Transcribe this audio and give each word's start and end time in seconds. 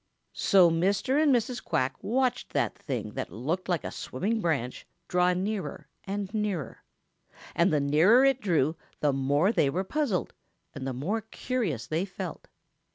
So 0.33 0.71
Mr. 0.71 1.21
and 1.21 1.31
Mrs. 1.31 1.63
Quack 1.63 1.93
watched 2.01 2.53
that 2.53 2.75
thing 2.75 3.11
that 3.11 3.31
looked 3.31 3.69
like 3.69 3.83
a 3.83 3.91
swimming 3.91 4.41
branch 4.41 4.87
draw 5.07 5.31
nearer 5.33 5.87
and 6.05 6.33
nearer, 6.33 6.81
and 7.53 7.71
the 7.71 7.81
nearer 7.81 8.25
it 8.25 8.41
drew 8.41 8.75
the 9.01 9.13
more 9.13 9.51
they 9.51 9.69
were 9.69 9.83
puzzled, 9.83 10.33
and 10.73 10.87
the 10.87 10.93
more 10.93 11.21
curious 11.21 11.85
they 11.85 12.05
felt. 12.05 12.47